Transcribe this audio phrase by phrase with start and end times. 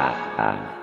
[0.00, 0.79] 대댄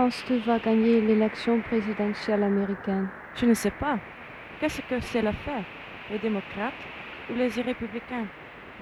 [0.00, 3.98] penses-tu va gagner l'élection présidentielle américaine Je ne sais pas.
[4.58, 5.64] Qu'est-ce que c'est l'affaire?
[6.10, 6.82] Les démocrates
[7.28, 8.26] ou les républicains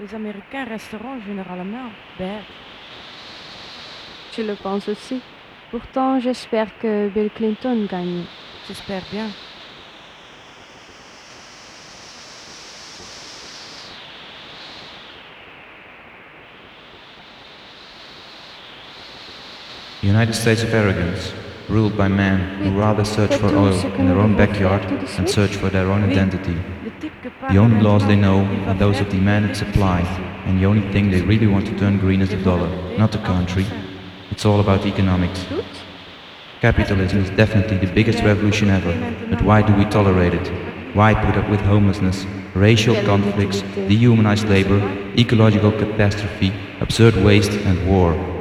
[0.00, 2.48] Les Américains resteront généralement verts.
[4.32, 5.20] Je le pense aussi.
[5.72, 8.22] Pourtant, j'espère que Bill Clinton gagne.
[8.68, 9.26] J'espère bien.
[20.18, 21.32] United States of arrogance,
[21.68, 24.82] ruled by men who rather search for oil in their own backyard
[25.14, 26.56] than search for their own identity.
[26.84, 29.08] Le type que parle The only laws they know maintenant, il va are those of
[29.10, 30.00] demand and supply,
[30.46, 33.18] and the only thing they really want to turn green is the dollar, not the
[33.18, 33.64] country.
[34.32, 35.46] It's all about economics.
[36.60, 38.94] Capitalism is definitely the biggest revolution ever,
[39.30, 40.48] but why do we tolerate it?
[40.96, 44.80] Why put up with homelessness, racial conflicts, dehumanized labor,
[45.16, 48.37] ecological catastrophe, absurd waste, and war?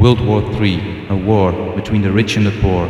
[0.00, 2.88] World War III, a war between the rich and the poor.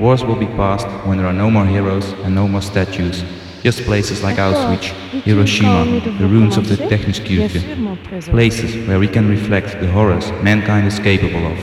[0.00, 3.22] Wars will be past when there are no more heroes and no more statues,
[3.62, 4.90] just places like Auschwitz,
[5.22, 8.32] Hiroshima, the ruins of the Techniskirche, sûr, mon trésor.
[8.32, 11.58] places where we can reflect the horrors mankind is capable of.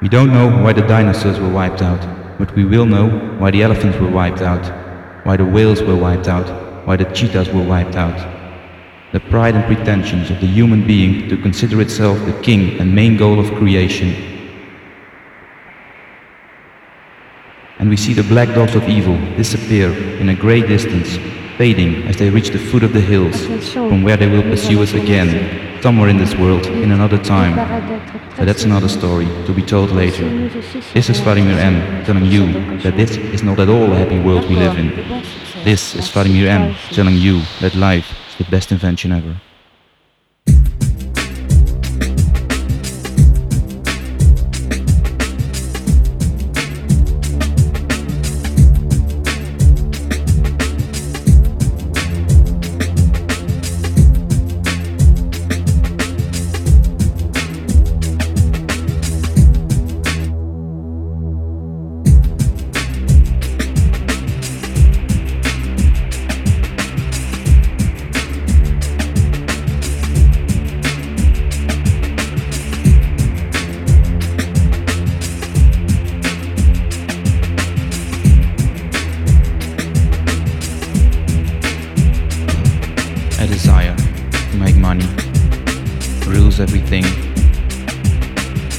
[0.00, 3.08] We don't know why the dinosaurs were wiped out, but we will know
[3.40, 4.64] why the elephants were wiped out,
[5.26, 6.46] why the whales were wiped out,
[6.86, 8.41] why the cheetahs were wiped out.
[9.12, 13.18] The pride and pretensions of the human being to consider itself the king and main
[13.18, 14.14] goal of creation.
[17.78, 21.18] And we see the black dogs of evil disappear in a grey distance,
[21.58, 24.94] fading as they reach the foot of the hills, from where they will pursue us
[24.94, 27.54] again, somewhere in this world, in another time.
[28.38, 30.26] But that's another story to be told later.
[30.94, 34.48] This is Vladimir M telling you that this is not at all a happy world
[34.48, 34.88] we live in.
[34.88, 35.64] De bon succès.
[35.64, 39.36] This is Vladimir M telling you that life the best invention ever.
[83.52, 83.94] Desire
[84.50, 85.06] to make money
[86.26, 87.04] rules everything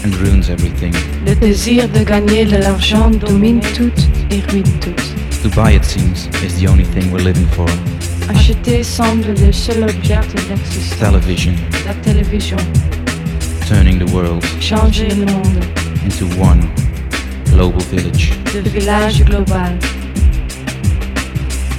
[0.04, 0.92] and ruins everything.
[1.28, 3.92] Le désir de gagner de l'argent domine tout
[4.32, 4.96] et ruine tout.
[5.44, 7.68] To buy, it seems, is the only thing we're living for.
[8.30, 10.98] Acheter semble le seul objet de l'existence.
[11.00, 11.54] Television,
[11.86, 12.58] La télévision.
[13.68, 15.64] turning the world Changer le monde.
[16.04, 16.62] into one
[17.52, 18.34] global village.
[18.56, 19.78] Le village global.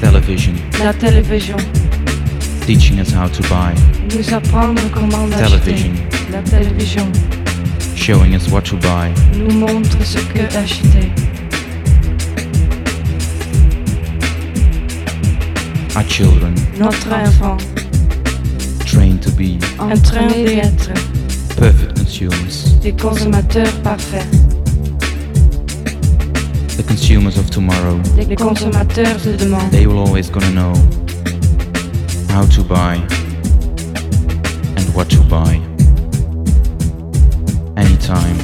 [0.00, 1.56] Television, La télévision
[2.66, 3.74] teaching us how to buy
[5.38, 5.94] television,
[7.94, 9.12] showing us what to buy.
[15.96, 16.54] Our children,
[18.84, 19.58] trained to be
[21.56, 22.80] perfect consumers,
[26.76, 28.00] the consumers of tomorrow.
[29.70, 31.03] They will always gonna know
[32.34, 32.94] how to buy
[34.76, 35.54] and what to buy.
[37.76, 38.36] Anytime,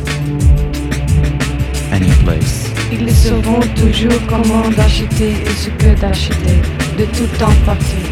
[1.91, 2.71] any place.
[2.93, 6.63] Ils sauront toujours comment d'acheter et ce que d'acheter,
[6.99, 8.07] de tout temps partout.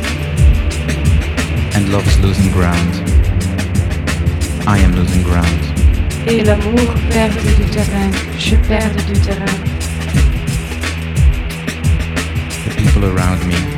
[1.76, 2.94] And love is losing ground.
[4.66, 5.62] I am losing ground.
[6.26, 9.56] Et l'amour perd du terrain, je perds du terrain.
[12.64, 13.77] The people around me,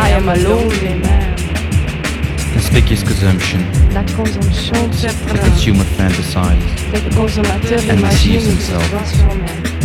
[0.00, 1.36] I am a lonely man.
[2.52, 3.60] Conspicuous consumption,
[3.92, 4.74] La consommation
[5.26, 6.56] the consumer fantasize.
[6.92, 9.77] Le consommateur And deceives une himself.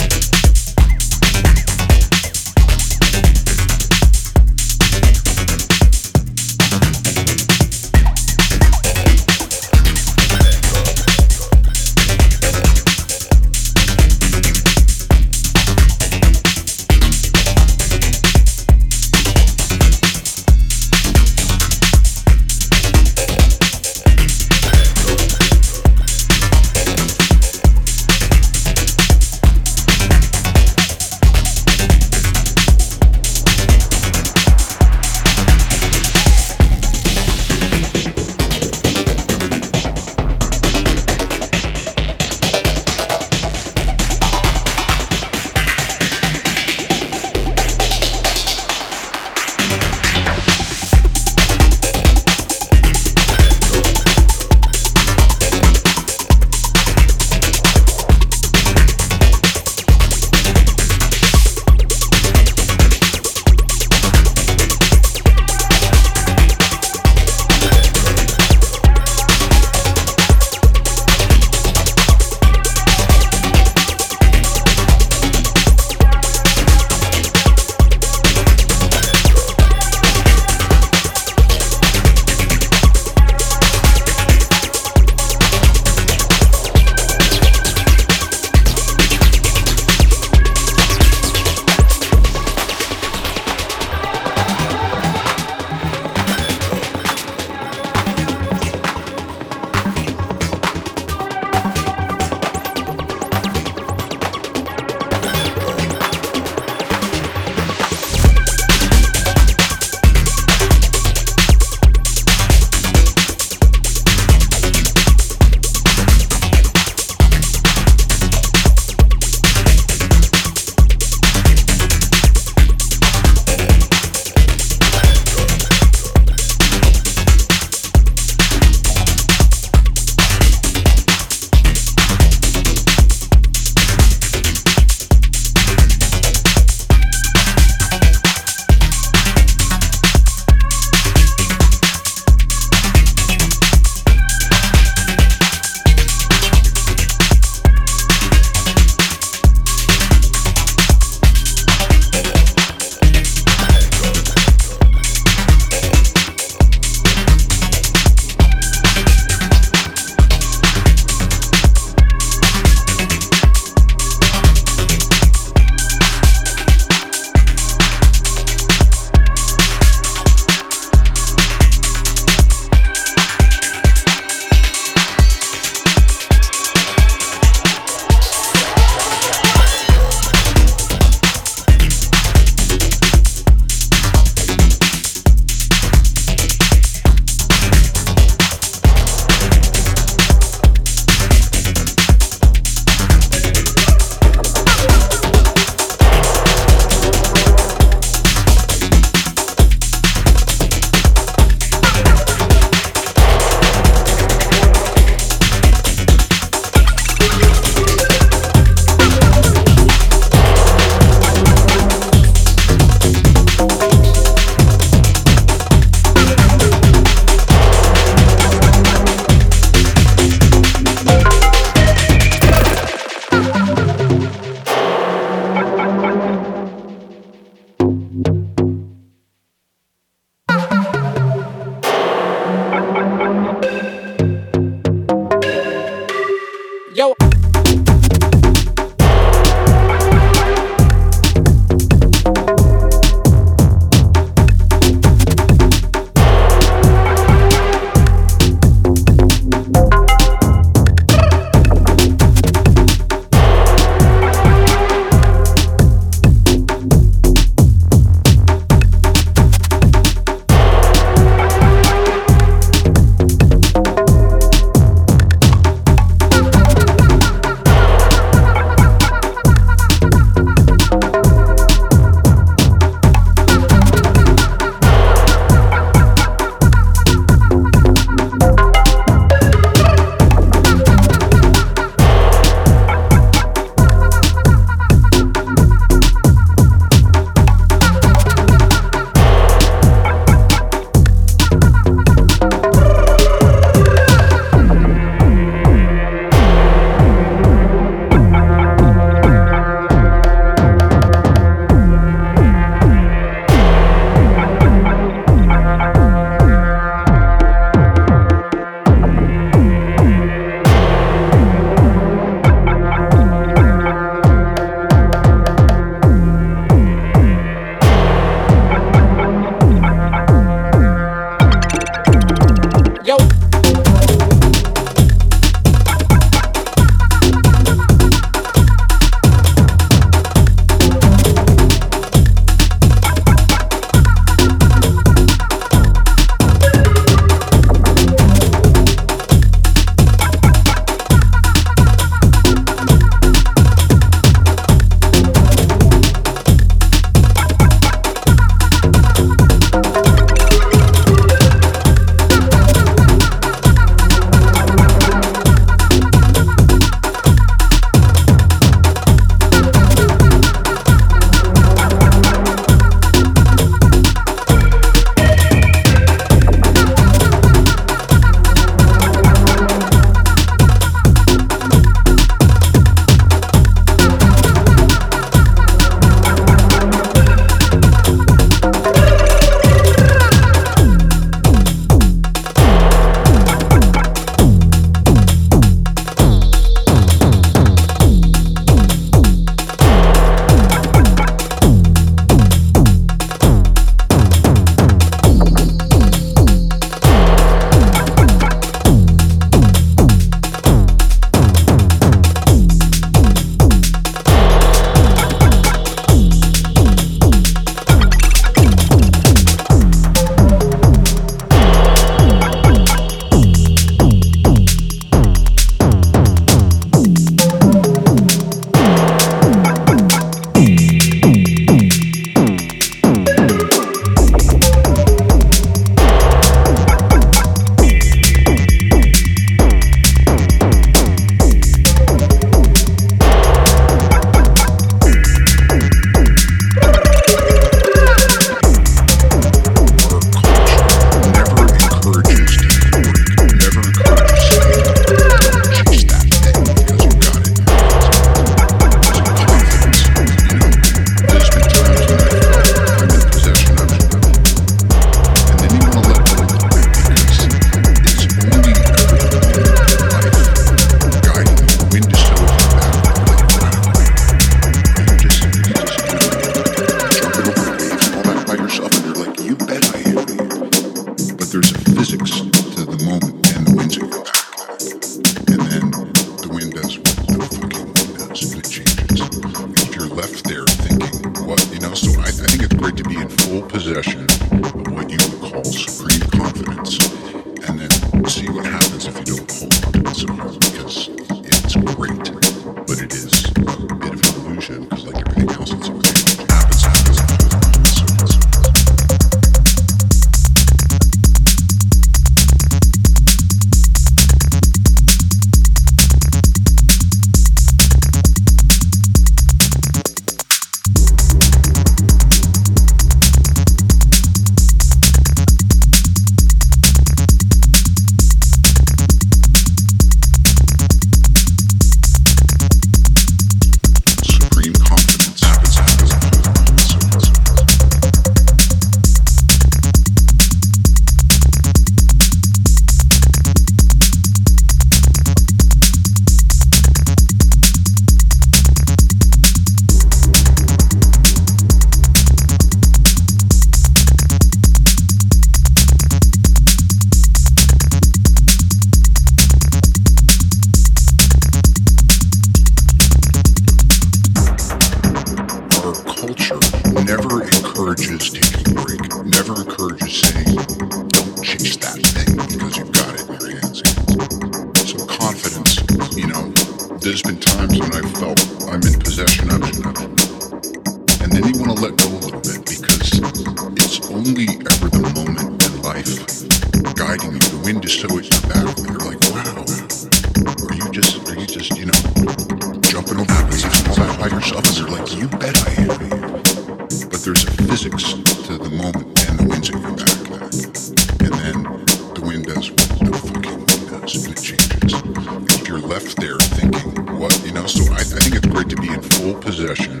[594.93, 597.65] if you're left there thinking, what, you know?
[597.65, 600.00] So I, I think it's great to be in full possession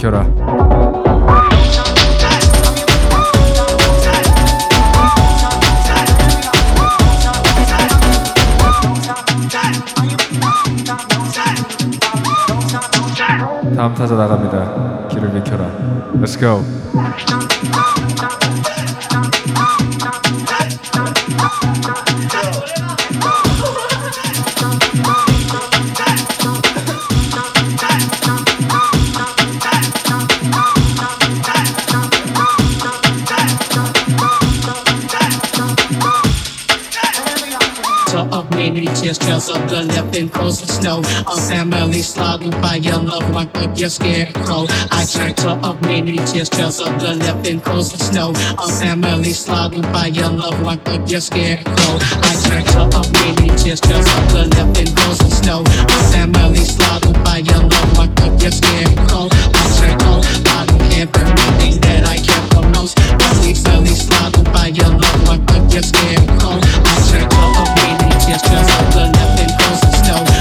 [0.00, 0.24] 비켜라.
[13.76, 15.08] 다음 타자 나갑니다.
[15.08, 15.70] 길을 비켜라.
[16.14, 16.79] Let's go.
[43.54, 44.66] Your loved one, scarecrow.
[44.90, 48.32] I to of me, tears trails of the left and coast snow.
[48.58, 51.98] A family slaughtered by your loved one, but you're scarecrow.
[52.22, 52.34] I
[52.72, 55.62] to of me, tears trails of the left and coast snow.
[55.64, 59.28] A family slaughtered by your loved one, but you're scarecrow.
[59.54, 59.64] I
[60.90, 62.98] care for anything that I care for most.
[62.98, 66.60] Family, family slaughtered by your loved one, but you're scarecrow.
[66.60, 67.28] I to
[67.60, 67.88] of me,
[68.20, 70.39] tears trails of the left and coast snow.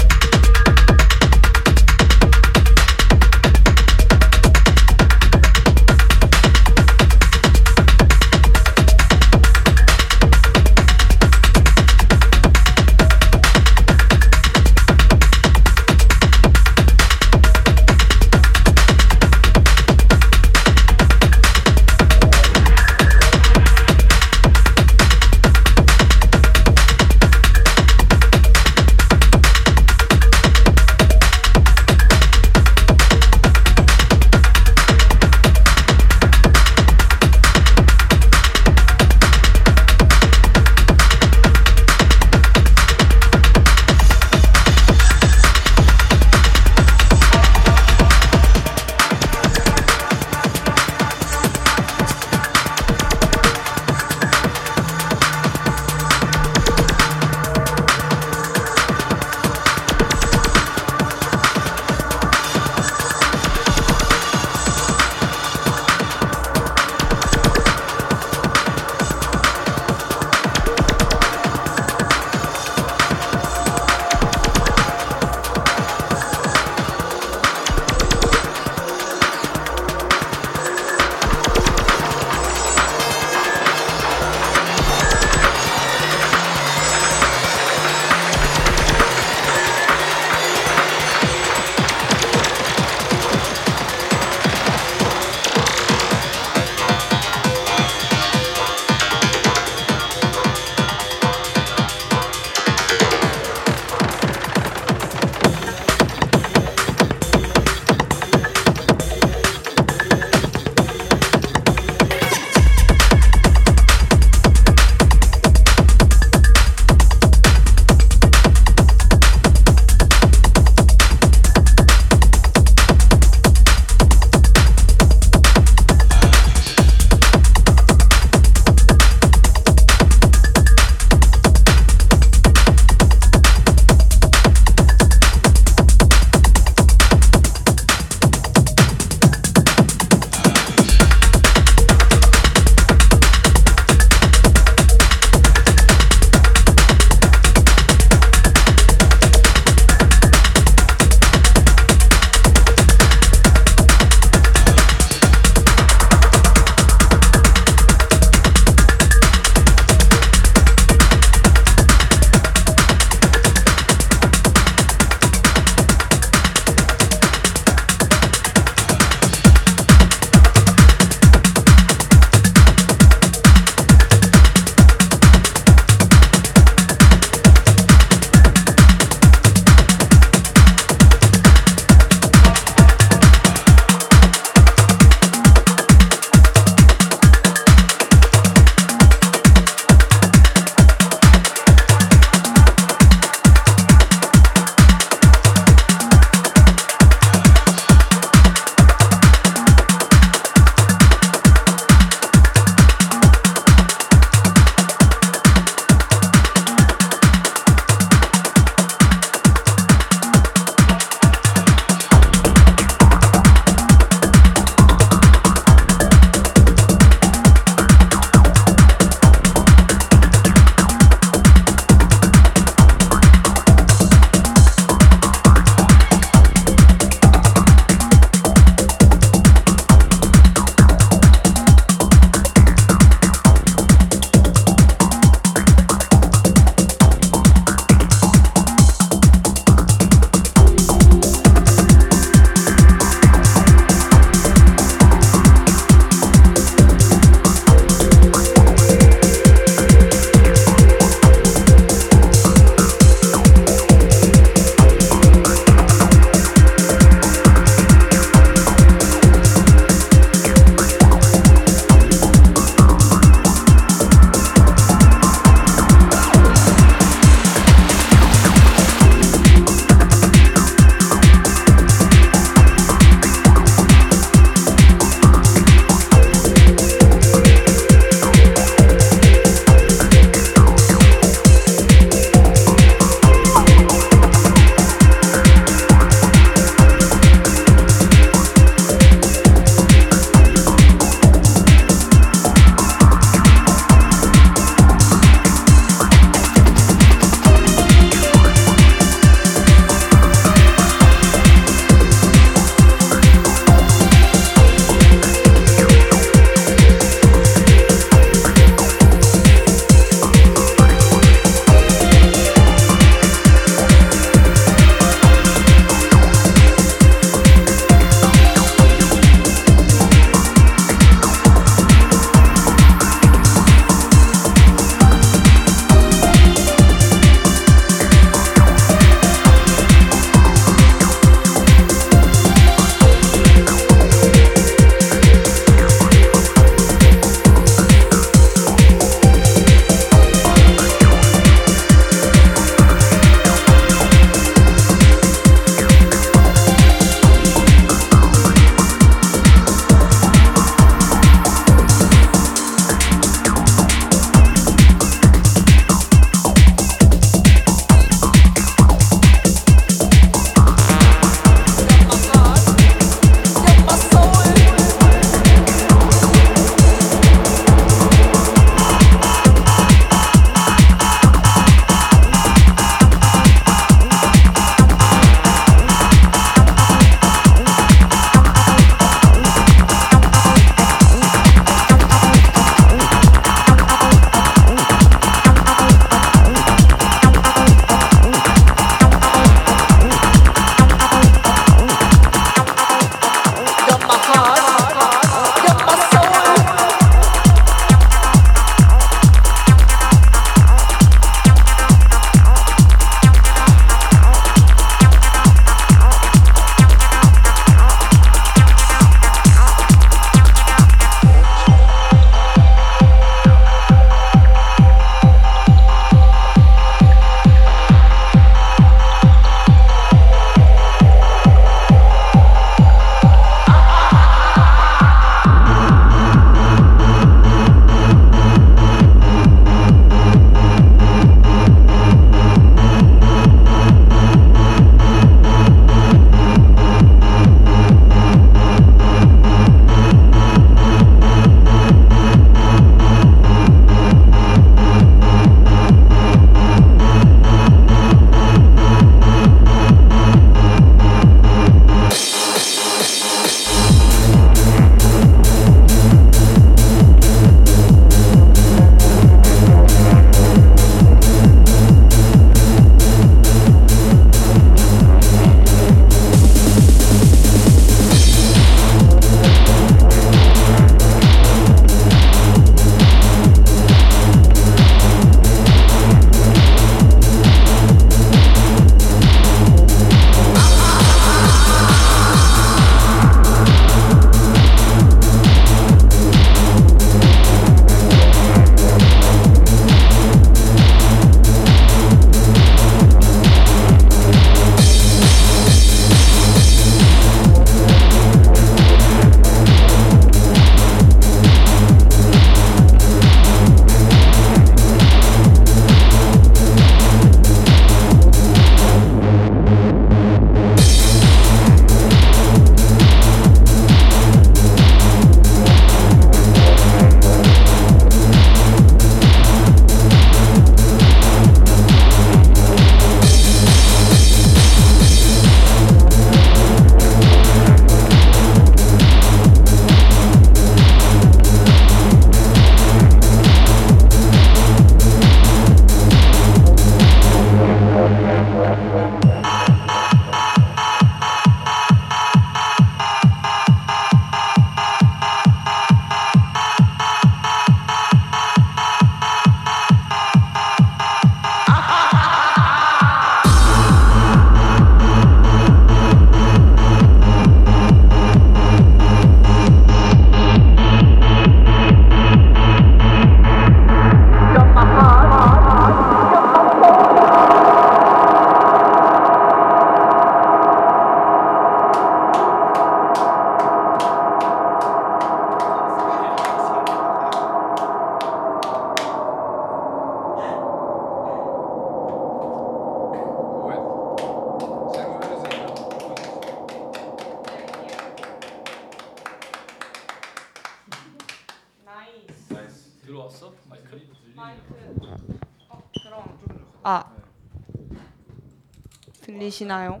[599.54, 600.00] 들리시나요?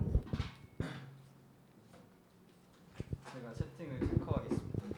[3.32, 4.90] 제가 채팅을 체크하겠습니다.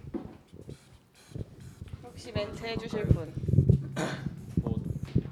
[2.04, 3.34] 혹시 멘트 해주실 분?
[4.56, 4.74] 뭐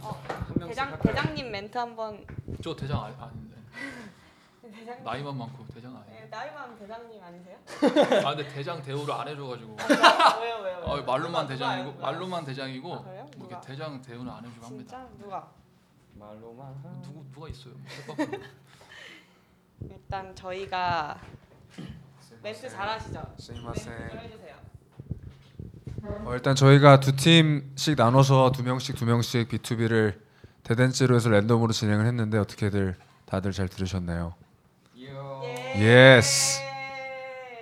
[0.03, 1.15] 어, 한 명씩 대장 할까요?
[1.15, 2.27] 대장님 멘트 한번.
[2.63, 3.57] 저 대장 아니, 아닌데
[4.63, 5.03] 대장.
[5.05, 6.21] 나이만 많고 대장 아니에요.
[6.21, 7.57] 네, 나이만 대장님 아니세요?
[8.27, 9.77] 아 근데 대장 대우를 안 해줘가지고
[10.41, 10.77] 왜요 왜요?
[10.87, 11.05] 아, 왜요?
[11.05, 12.13] 말로만 누가, 대장이고 누가요?
[12.13, 13.23] 말로만 대장이고 아, 그래요?
[13.37, 13.57] 뭐 누가?
[13.57, 14.99] 이렇게 대장 대우는 안 해주고 합니다.
[14.99, 15.51] 진짜 누가?
[16.15, 17.03] 말로만 하.
[17.03, 17.75] 누구 누가 있어요?
[18.09, 18.39] 해봐.
[19.83, 21.19] 일단 저희가
[22.43, 23.13] 멘트 잘하시죠?
[23.15, 24.21] 멘트 좀 すみません.
[24.21, 24.55] 해주세요.
[26.27, 30.19] 어, 일단 저희가 두 팀씩 나눠서 두 명씩 두 명씩 B2B를
[30.63, 32.97] 데덴찌로 해서 랜덤으로 진행을 했는데 어떻게들
[33.27, 34.35] 다들 잘 들으셨나요?
[34.95, 35.43] 이요.
[35.77, 36.61] Yes.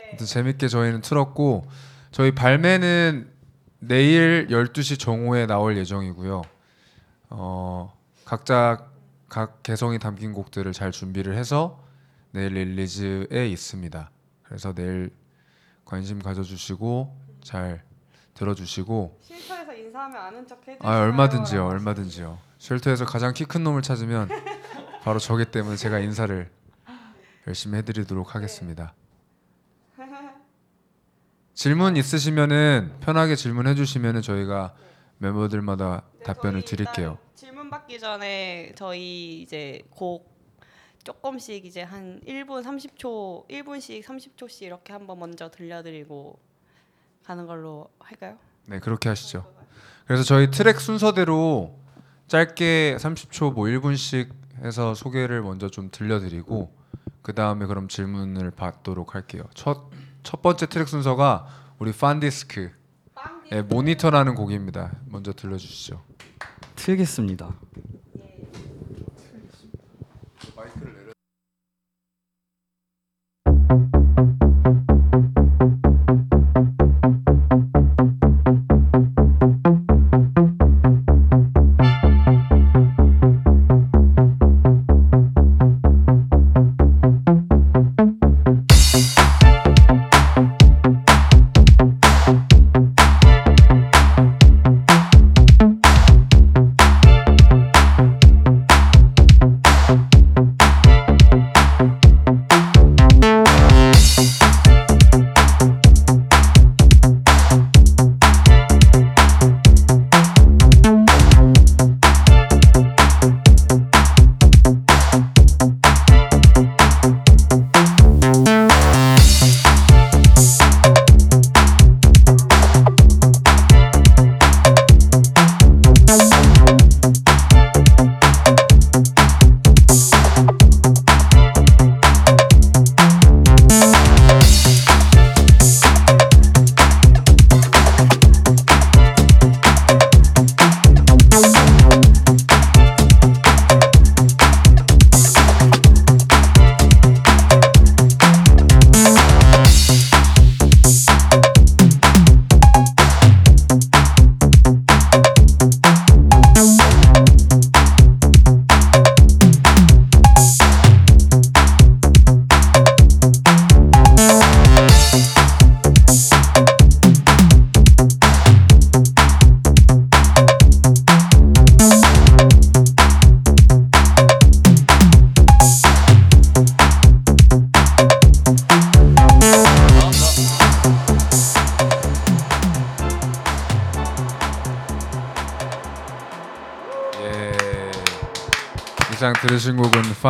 [0.08, 1.66] 아무튼 재밌게 저희는 틀었고
[2.10, 3.30] 저희 발매는
[3.78, 6.42] 내일 12시 정오에 나올 예정이고요.
[7.30, 8.86] 어, 각자
[9.28, 11.81] 각 개성이 담긴 곡들을 잘 준비를 해서
[12.32, 14.10] 내일 릴리즈에 있습니다.
[14.42, 15.10] 그래서 내일
[15.84, 17.82] 관심 가져주시고 잘
[18.34, 20.78] 들어주시고 쉼터에서 인사하면 아는 척 해주세요.
[20.80, 24.28] 아 얼마든지요 얼마든지요 쉘터에서 가장 키 큰 놈을 찾으면
[25.02, 26.50] 바로 저기 때문에 제가 인사를
[27.46, 28.94] 열심히 해드리도록 하겠습니다
[31.54, 34.74] 질문 있으시면은 편하게 질문해 주시면은 저희가
[35.18, 40.31] 멤버들마다 네, 답변을 저희 드릴게요 질문 받기 전에 저희 이제 곡
[41.04, 46.38] 조금씩 이제 한 1분 30초, 1분씩 30초씩 이렇게 한번 먼저 들려드리고
[47.24, 48.38] 가는 걸로 할까요?
[48.66, 49.52] 네 그렇게 하시죠
[50.06, 51.78] 그래서 저희 트랙 순서대로
[52.28, 54.30] 짧게 30초 뭐 1분씩
[54.62, 56.72] 해서 소개를 먼저 좀 들려드리고
[57.22, 59.44] 그 다음에 그럼 질문을 받도록 할게요.
[59.54, 59.90] 첫
[60.22, 61.46] 첫 번째 트랙 순서가
[61.78, 62.70] 우리 판디스크
[63.50, 64.92] 의 모니터라는 곡입니다.
[65.06, 66.02] 먼저 들려주시죠.
[66.76, 67.54] 틀겠습니다.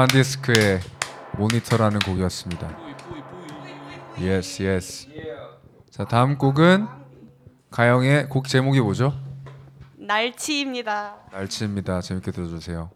[0.02, 0.80] 곡은 팬디스크의
[1.38, 2.76] 모니터라는 곡이었습니다.
[4.20, 5.08] Yes yes.
[5.90, 6.88] 자 다음 곡은
[7.70, 9.14] 가영의 곡 제목이 뭐죠?
[9.96, 11.16] 날치입니다.
[11.30, 12.00] 날치입니다.
[12.00, 12.90] 재밌게 들어주세요.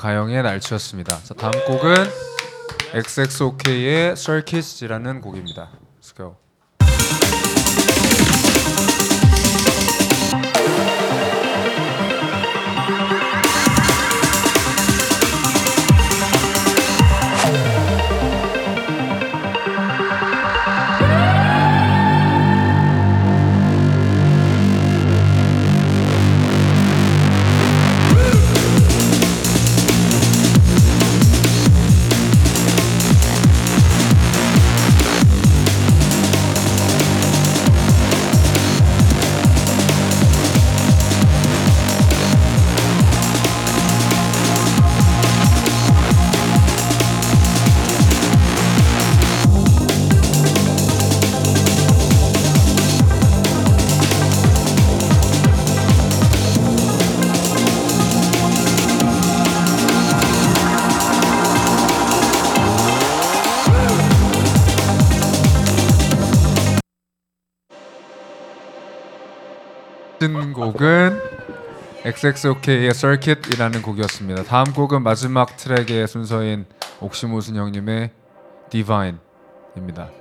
[0.00, 1.18] 가영의 날치였습니다.
[1.22, 1.94] 자, 다음 곡은
[2.94, 5.68] XXOK의 Circuits이라는 곡입니다.
[6.00, 6.36] Let's go.
[70.72, 71.20] 곡은
[72.04, 74.44] XXOK의 Circuit이라는 곡이었습니다.
[74.44, 76.64] 다음 곡은 마지막 트랙의 순서인
[77.00, 78.10] 옥시모순 형님의
[78.70, 80.19] Divine입니다.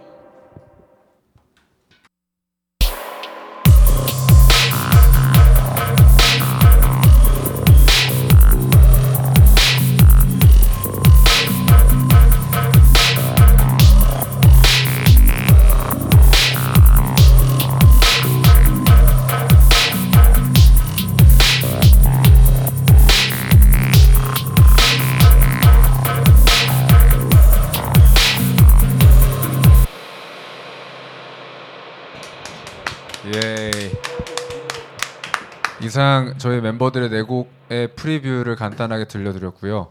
[35.89, 39.87] 이상 저희 멤버들의 네 곡의 프리뷰를 간단하게 들려드렸고요.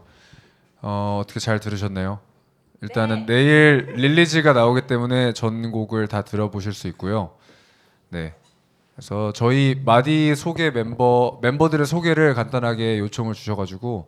[0.81, 2.19] 어, 어떻게 잘 들으셨나요?
[2.81, 7.31] 일단은 내일 릴리즈가 나오기 때문에 전곡을 다 들어보실 수 있고요.
[8.07, 8.33] 네.
[8.95, 14.07] 그래서 저희 마디 소개 멤버 멤버들의 소개를 간단하게 요청을 주셔가지고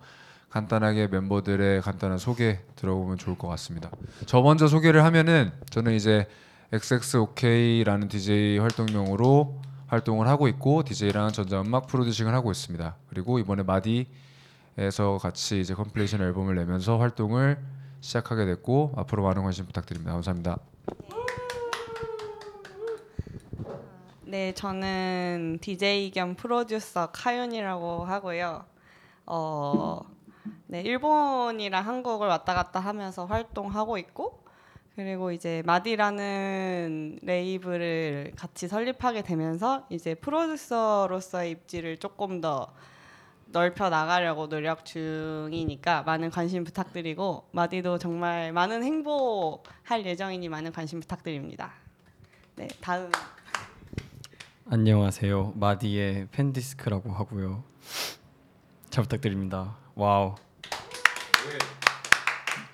[0.50, 3.92] 간단하게 멤버들의 간단한 소개 들어보면 좋을 것 같습니다.
[4.28, 6.26] 저 먼저 소개를 하면은 저는 이제
[6.72, 9.60] XXOK라는 DJ 활동명으로
[9.92, 12.96] 활동을 하고 있고 DJ랑 전자음악 프로듀싱을 하고 있습니다.
[13.10, 17.62] 그리고 이번에 마디에서 같이 이제 컴플레이션 앨범을 내면서 활동을
[18.00, 20.14] 시작하게 됐고 앞으로 많은 관심 부탁드립니다.
[20.14, 20.60] 감사합니다.
[24.22, 28.64] 네, 저는 DJ 겸 프로듀서 카윤이라고 하고요.
[29.26, 30.00] 어,
[30.68, 34.41] 네, 일본이랑 한국을 왔다 갔다 하면서 활동하고 있고
[34.96, 42.74] 그리고 이제 마디라는 레이블을 같이 설립하게 되면서 이제 프로듀서로서의 입지를 조금 더
[43.48, 51.00] 넓혀 나가려고 노력 중이니까 많은 관심 부탁드리고 마디도 정말 많은 행보 할 예정이니 많은 관심
[51.00, 51.74] 부탁드립니다.
[52.56, 53.12] 네, 다음
[54.70, 55.54] 안녕하세요.
[55.56, 57.64] 마디의 팬디스크라고 하고요.
[58.90, 59.78] 잘 부탁드립니다.
[59.96, 60.36] Wow.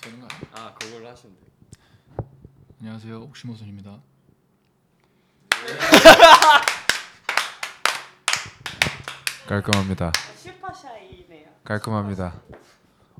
[0.01, 0.49] 되는 거 아니야?
[0.53, 1.47] 아 그걸로 하시면 돼요.
[2.79, 3.21] 안녕하세요.
[3.23, 3.97] 옥시모순입니다.
[9.47, 10.11] 깔끔합니다.
[10.35, 11.47] 슈퍼샤이네요.
[11.63, 12.35] 깔끔합니다.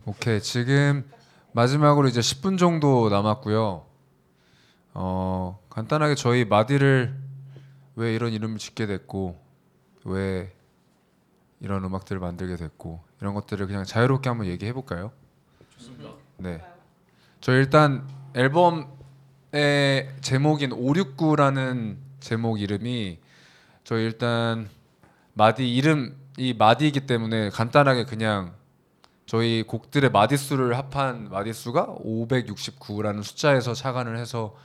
[0.06, 1.10] 오케이 지금
[1.54, 3.84] 마지막으로 이제 10분 정도 남았고요.
[4.94, 7.20] 어 간단하게 저희 마디를
[7.96, 9.44] 왜 이런 이름을 짓게 됐고
[10.04, 10.54] 왜
[11.62, 15.12] 이런 음악들을 만들게 됐고 이런 것들을 그냥 자유롭게 한번 얘기해 볼까요?
[15.78, 16.12] 좋습니다.
[16.38, 16.64] 네.
[17.42, 18.96] 저 일단 앨범
[19.58, 23.18] 의 제목인 569라는 제목 이름이
[23.84, 24.70] 저 일단
[25.34, 28.54] 마디 이름이 마디이기 때문에 간단하게 그냥
[29.26, 34.56] 저희 곡들의 마디수를 합한 마디수가 569라는 숫자에서 착안을 해서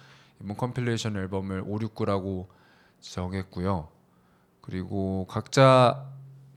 [0.42, 2.48] 이번 compilation 앨범을 569라고
[3.00, 3.88] 정했고요.
[4.60, 6.04] 그리고 각자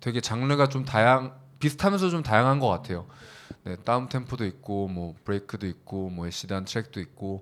[0.02, 3.08] 되게 장르가 좀 다양 비슷하면서 좀 다양한 것 같아요.
[3.64, 7.42] 네, 다운 템포도 있고 뭐 브레이크도 있고 뭐 애시단 트랙도 있고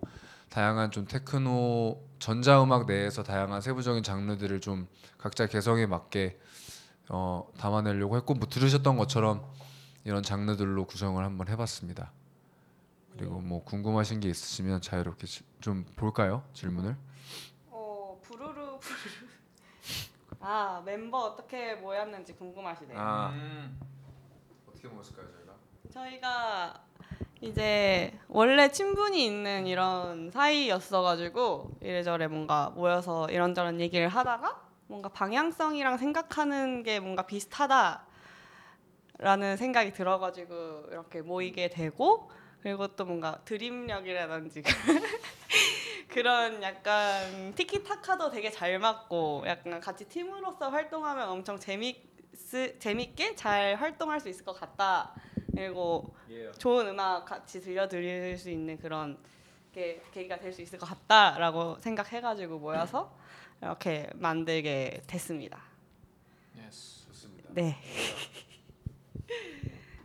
[0.54, 6.40] 다양한 좀 테크노 전자음악 내에서 다양한 세부적인 장르들을 좀 각자 개성에 맞게
[7.10, 9.52] 어, 담아내려고 했고 뭐 들으셨던 것처럼
[10.04, 12.12] 이런 장르들로 구성을 한번 해봤습니다.
[13.14, 16.96] 그리고 뭐 궁금하신 게 있으시면 자유롭게 지- 좀 볼까요 질문을?
[17.72, 19.28] 어 부르르 부르르.
[20.40, 23.00] 아 멤버 어떻게 모였는지 궁금하시네요.
[23.00, 23.80] 아 음.
[24.68, 25.56] 어떻게 모였을까요 저희가?
[25.92, 26.86] 저희가
[27.44, 36.84] 이제 원래 친분이 있는 이런 사이였어가지고 이래저래 뭔가 모여서 이런저런 얘기를 하다가 뭔가 방향성이랑 생각하는
[36.84, 38.08] 게 뭔가 비슷하다라는
[39.58, 44.64] 생각이 들어가지고 이렇게 모이게 되고 그리고 또 뭔가 드림력이라든지
[46.08, 52.14] 그런 약간 티키타카도 되게 잘 맞고 약간 같이 팀으로서 활동하면 엄청 재밌
[52.80, 55.14] 재밌게 잘 활동할 수 있을 것 같다.
[55.56, 56.14] 그리고
[56.58, 59.18] 좋은 음악 같이 들려드릴 수 있는 그런
[59.74, 63.16] 게 계기가 될 수 있을 것 같다라고 생각해가지고 모여서
[63.62, 65.62] 이렇게 만들게 됐습니다.
[66.58, 67.50] Yes 좋습니다.
[67.54, 67.78] 네.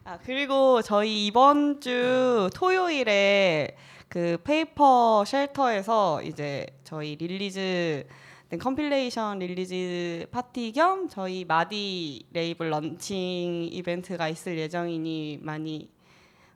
[0.04, 3.76] 아 그리고 저희 이번 주 토요일에
[4.08, 13.64] 그 페이퍼 쉘터에서 이제 저희 release 된 compilation release 파티 겸 저희 마디 레이블 런칭
[13.70, 15.90] 이벤트가 있을 예정이니 많이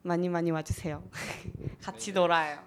[0.02, 1.02] 많이 많이 와주세요.
[1.82, 2.58] 같이 놀아요.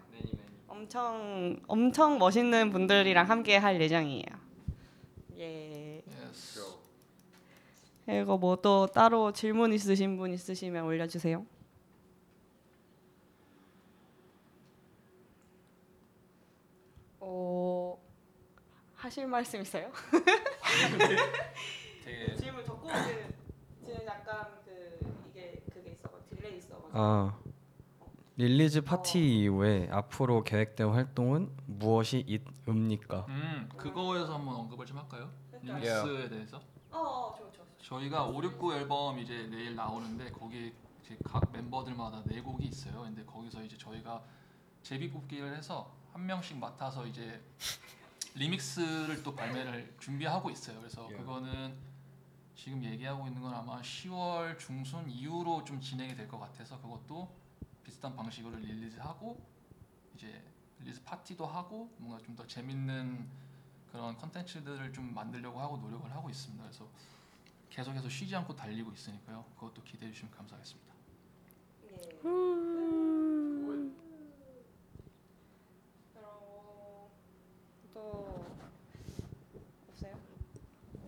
[0.68, 4.26] 엄청 엄청 멋있는 분들이랑 함께 할 예정이에요.
[5.40, 6.04] 예.
[6.30, 6.62] Yes.
[8.06, 11.44] 그리고 뭐 또 따로 질문 있으신 분 있으시면 올려주세요.
[17.20, 17.98] 어
[19.06, 19.92] 하실 말씀 있어요?
[22.04, 23.36] 되게 질문 적고 그,
[23.86, 25.00] 지금 약간 그
[25.30, 26.90] 이게 그게 있어가 delay 있어가지고.
[26.94, 27.38] 아
[28.36, 33.28] release 파티 이후에 앞으로 계획된 활동은 무엇이 있습니까?
[33.30, 35.30] 음 그거에서 한번 언급을 좀 할까요?
[35.62, 36.58] 리믹스에 대해서.
[36.90, 37.66] 어, 어 좋아 좋아.
[37.78, 40.74] 저희가 5, 6, 9 앨범 이제 내일 나오는데 거기
[41.04, 43.02] 이제 각 멤버들마다 네 곡이 있어요.
[43.04, 44.24] 근데 거기서 이제 저희가
[44.82, 47.40] 제비 뽑기를 해서 한 명씩 맡아서 이제
[48.36, 50.78] 리믹스를 또 발매를 준비하고 있어요.
[50.80, 51.76] 그래서 그거는
[52.56, 57.30] 지금 얘기하고 있는 건 아마 10월 중순 이후로 좀 진행이 될 것 같아서 그것도
[57.84, 59.42] 비슷한 방식으로 release하고
[60.16, 60.44] 이제
[60.80, 63.28] release 파티도 하고 뭔가 좀 더 재밌는
[63.92, 66.62] 그런 컨텐츠들을 좀 만들려고 하고 노력을 하고 있습니다.
[66.64, 66.90] 그래서
[67.70, 69.46] 계속해서 쉬지 않고 달리고 있으니까요.
[69.56, 70.94] 그것도 기대해 주시면 감사하겠습니다.
[72.22, 73.96] 그리고
[77.96, 78.46] 또
[79.90, 80.14] 없어요?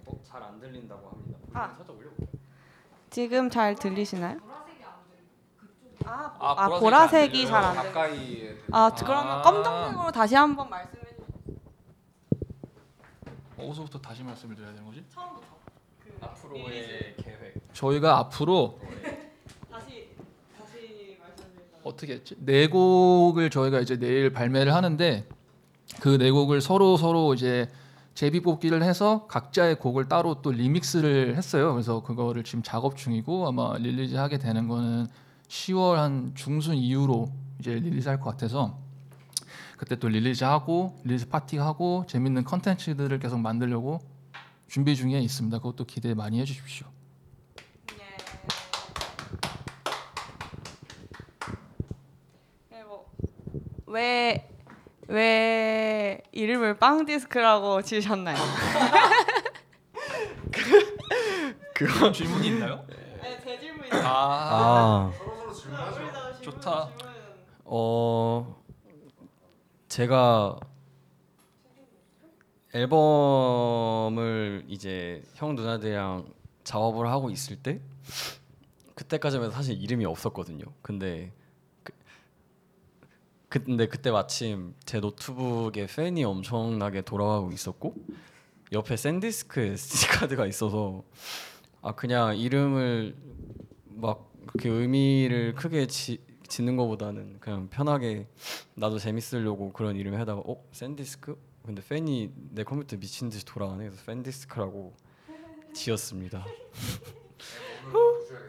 [0.06, 1.38] 어, 잘 안 들린다고 합니다.
[1.54, 1.74] 아.
[1.76, 2.28] 살짝 올려볼게요.
[3.10, 4.40] 지금 잘 들리시나요?
[6.06, 7.84] 아, 아, 아 보라색이 보라색이 안잘안 들려.
[7.94, 9.42] 가까이에 아 그러면 아.
[9.42, 11.28] 검정색으로 다시 한번 말씀해 주세요.
[13.58, 15.04] 어디서부터 다시 말씀을 드려야 되는 거지?
[15.10, 15.48] 처음부터.
[16.00, 17.74] 그 앞으로의 계획.
[17.74, 18.80] 저희가 앞으로
[19.70, 20.16] 다시
[20.58, 21.82] 다시 말씀드릴까요?
[21.84, 22.36] 어떻게 했지?
[22.40, 25.28] 네 곡을 저희가 이제 내일 발매를 하는데
[26.00, 27.70] 그 네 곡을 서로 서로 이제
[28.14, 31.74] 제비 뽑기를 해서 각자의 곡을 따로 또 리믹스를 했어요.
[31.74, 35.08] 그래서 그거를 지금 작업 중이고 아마 release 하게 되는 거는
[35.48, 38.78] 10월 한 중순 이후로 이제 release 할 것 같아서
[39.78, 44.00] 그때 또 release 하고 release 파티 하고 재밌는 컨텐츠들을 계속 만들려고
[44.68, 45.58] 준비 중에 있습니다.
[45.60, 46.88] 그것도 기대 많이 해주십시오.
[48.00, 48.18] 예.
[52.70, 53.06] 그리고
[53.86, 54.50] 왜,
[55.08, 58.38] 왜 이름을 빵 디스크라고 지으셨나요?
[61.74, 62.86] 그런 질문이 있나요?
[63.22, 63.96] 네, 제 질문이에요.
[64.06, 65.14] 아, 아,
[66.42, 66.90] 좋다.
[67.66, 68.64] 어
[69.88, 70.60] 제가
[72.74, 76.26] 앨범을 이제 형 누나들이랑
[76.64, 77.80] 작업을 하고 있을 때
[78.96, 80.66] 그때까지만 사실 이름이 없었거든요.
[80.82, 81.47] 근데 그,
[83.50, 87.96] 근데 그때 마침 제 노트북에 팬이 엄청나게 돌아가고 있었고
[88.74, 91.04] 옆에 샌디스크 SD 카드가 있어서
[91.82, 93.16] 아 그냥 이름을
[93.86, 98.28] 막 그렇게 의미를 크게 지, 짓는 것보다는 그냥 편하게
[98.76, 104.04] 나도 재밌으려고 그런 이름 해다가 어 샌디스크 근데 팬이 내 컴퓨터 미친 듯이 돌아가네 그래서
[104.06, 104.94] 팬디스크라고
[105.74, 106.46] 지었습니다.
[107.92, 108.40] 바꾸세요.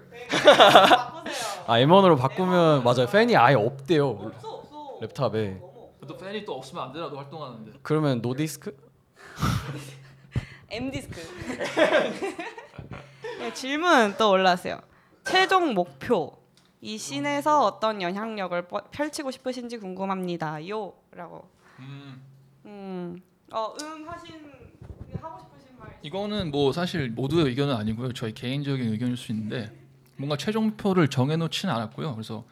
[1.66, 4.57] 아 M1으로 바꾸면 맞아요 팬이 아예 없대요.
[5.00, 5.60] laptop에
[6.06, 7.72] 또 팬이 또 없으면 안 되나도 활동하는데.
[7.82, 8.76] 그러면 no disk?
[10.70, 11.16] M disk.
[13.38, 14.80] 네, 질문 또 올라왔어요.
[15.24, 16.36] 최종 목표
[16.80, 21.48] 이 scene에서 어떤 영향력을 뻗- 펼치고 싶으신지 궁금합니다요.라고.
[21.80, 22.22] 음.
[22.66, 23.20] 음.
[23.52, 24.34] 어, 음 하신
[25.20, 25.98] 하고 싶으신 말.
[26.02, 28.12] 이거는 뭐 사실 모두의 의견은 아니고요.
[28.12, 29.72] 저희 개인적인 의견일 수 있는데
[30.16, 32.14] 뭔가 최종표를 정해놓지는 않았고요.
[32.14, 32.44] 그래서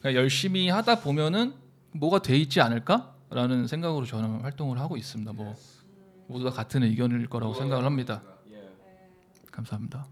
[0.00, 1.54] 그냥 열심히 하다 보면은
[1.92, 5.32] 뭐가 돼 있지 않을까라는 생각으로 저는 활동을 하고 있습니다.
[5.32, 5.54] 뭐
[6.26, 8.22] 모두가 같은 의견일 거라고 생각을 합니다.
[9.50, 10.06] 감사합니다.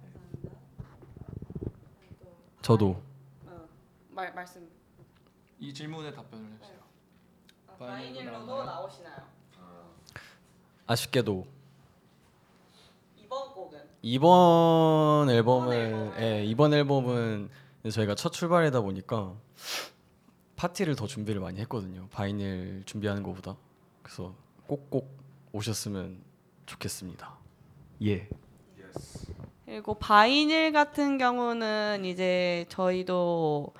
[2.61, 3.01] 저도
[3.47, 3.67] 어,
[4.11, 4.69] 말 말씀.
[5.61, 6.79] 이 질문에 답변을 해주세요.
[7.79, 9.23] 바이닐로도 바이닐로도 나오시나요?
[10.87, 11.47] 아쉽게도
[13.17, 16.21] 이번 곡은 이번 앨범을 앨범은?
[16.21, 17.51] 예, 이번 앨범은
[17.91, 19.35] 저희가 첫 출발이다 보니까
[20.59, 22.09] 파티를 더 준비를 많이 했거든요.
[22.11, 23.57] 바이닐 준비하는 것보다.
[24.03, 24.35] 그래서
[24.67, 25.09] 꼭꼭
[25.53, 26.19] 오셨으면
[26.67, 27.37] 좋겠습니다.
[28.05, 28.29] 예.
[29.65, 33.73] 그리고 바이닐 같은 경우는 이제 저희도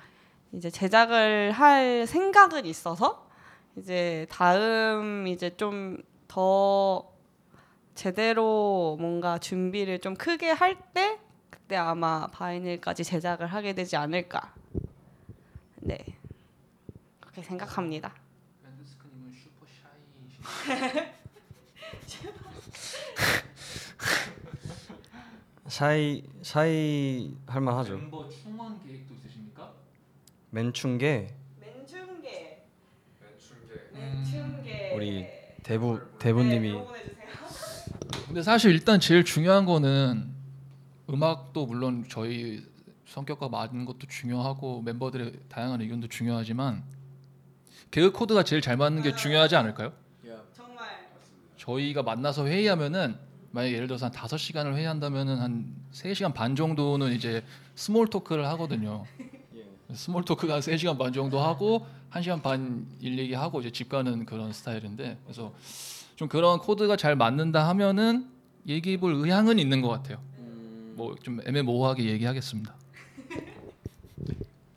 [0.53, 3.27] 이제 제작을 할 생각은 있어서
[3.77, 7.11] 이제 다음 이제 좀 더
[7.95, 11.19] 제대로 뭔가 준비를 좀 크게 할 때
[11.49, 14.53] 그때 아마 바이닐까지 제작을 하게 되지 않을까.
[15.77, 15.97] 네.
[17.39, 18.13] 그렇게 생각합니다.
[18.63, 19.65] 밴드스크님은 슈퍼
[25.67, 25.67] 샤이.
[25.67, 27.97] 샤이 샤이 할 만하죠.
[27.97, 29.73] 멤버 충원 계획도 있으십니까?
[30.51, 32.65] 멤충계 멤충계.
[33.21, 33.89] 멤충계.
[33.93, 34.93] 멤충계.
[34.95, 35.27] 우리
[35.63, 36.83] 대부 대부님이 네,
[38.27, 40.33] 근데 사실 일단 제일 중요한 거는
[41.09, 42.67] 음악도 물론 저희
[43.05, 46.83] 성격과 맞는 것도 중요하고 멤버들의 다양한 의견도 중요하지만
[47.91, 49.93] 개그 코드가 제일 잘 맞는 게 중요하지 않을까요?
[50.55, 50.87] 정말
[51.57, 53.15] 저희가 만나서 회의하면은
[53.51, 57.43] 만약 예를 들어서 한 다섯 시간을 회의한다면은 한세 시간 반 정도는 이제
[57.75, 59.05] small talk를 하거든요.
[59.93, 64.53] small talk가 한 3시간 반 정도 하고 1시간 반 일 얘기하고 이제 집 가는 그런
[64.53, 65.51] 스타일인데 그래서
[66.15, 68.27] 좀 그런 코드가 잘 맞는다 하면은
[68.67, 70.19] 얘기해 볼 의향은 있는 것 같아요.
[70.95, 72.75] 뭐좀 애매모호하게 얘기하겠습니다.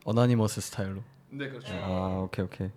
[0.05, 1.03] Anonymous 스타일로.
[1.31, 1.73] 네, 그렇죠.
[1.75, 2.69] 아 오케이 오케이.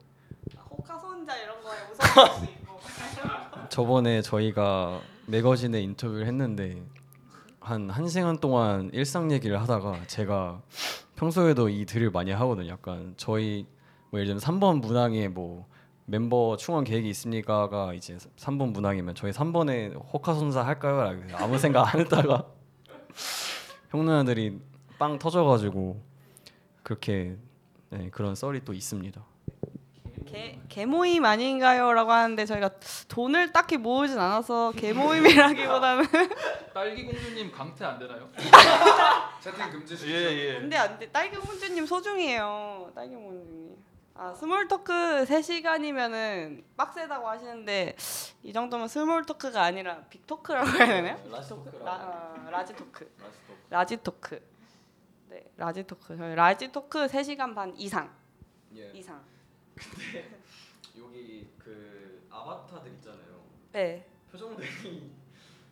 [3.69, 6.83] 저번에 저희가 매거진에 인터뷰를 했는데
[7.59, 10.61] 한한 시간 동안 일상 얘기를 하다가 제가
[11.15, 12.69] 평소에도 이 들을 많이 하거든요.
[12.69, 13.65] 약간 저희
[14.11, 15.65] 뭐 예를 들면 3번 문항에 뭐
[16.05, 21.01] 멤버 충원 계획이 있습니까가 이제 3번 문항이면 저희 3번에 호카손사 할까요?
[21.03, 22.45] 라고 아무 생각 안 했다가
[23.89, 24.59] 형 누나들이
[24.99, 25.99] 빵 터져가지고
[26.83, 27.37] 그렇게
[27.89, 29.23] 네, 그런 썰이 또 있습니다.
[30.35, 32.69] 계, 계모임 아닌가요?라고 하는데 저희가
[33.07, 36.03] 돈을 딱히 모으진 않아서 계모임이라기보다는
[36.73, 38.29] 딸기 공주님 강퇴 안 되나요?
[39.39, 40.57] 채팅 금지 예 예.
[40.57, 43.77] 안돼 안돼 딸기 공주님 소중해요 딸기 공주님
[44.13, 44.91] 아 small talk
[45.25, 47.95] 3시간이면은 빡세다고 하시는데
[48.43, 51.17] 이 정도면 small talk가 아니라 big talk라고 해야 되나요?
[51.31, 51.83] Large talk?
[51.83, 53.11] 라, 아, large talk
[53.69, 54.41] large talk
[55.29, 58.13] 네 large talk 저희 large talk 3시간 반 이상
[58.75, 58.91] 예.
[58.93, 59.21] 이상
[60.97, 63.43] 여기 그 아바타들 있잖아요.
[63.73, 65.11] 네 표정들이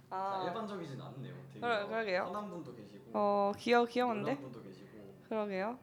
[0.10, 1.34] 아, 일반적이진 않네요.
[1.48, 2.26] 되게 그러- 그러게요.
[2.26, 5.80] 선한 분도 계시고 어 귀여 귀여운데 분도 계시고 그러게요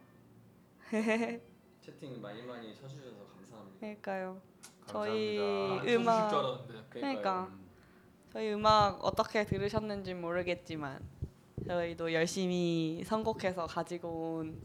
[1.80, 3.78] 채팅 많이 많이 쳐주셔서 감사합니다.
[3.80, 4.40] 그러니까요
[4.86, 4.92] 감사합니다.
[4.92, 6.84] 저희 아, 줄 음악 줄 알았는데.
[6.90, 7.50] 그러니까
[8.32, 11.00] 저희 음악 어떻게 들으셨는지 모르겠지만
[11.66, 14.60] 저희도 열심히 선곡해서 가지고 온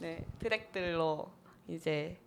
[0.00, 1.30] 네, 트랙들로
[1.68, 2.18] 이제